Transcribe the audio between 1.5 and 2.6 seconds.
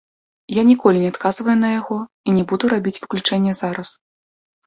на яго і не